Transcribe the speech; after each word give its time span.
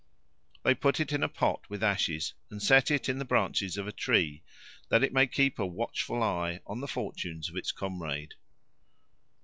They 0.63 0.73
put 0.73 0.99
it 0.99 1.11
in 1.13 1.21
a 1.21 1.29
pot 1.29 1.69
with 1.69 1.83
ashes, 1.83 2.33
and 2.49 2.59
set 2.59 2.89
it 2.89 3.07
in 3.07 3.19
the 3.19 3.23
branches 3.23 3.77
of 3.77 3.85
a 3.87 3.91
tree, 3.91 4.41
that 4.89 5.03
it 5.03 5.13
may 5.13 5.27
keep 5.27 5.59
a 5.59 5.65
watchful 5.67 6.23
eye 6.23 6.59
on 6.65 6.79
the 6.81 6.87
fortunes 6.87 7.49
of 7.51 7.55
its 7.55 7.71
comrade. 7.71 8.33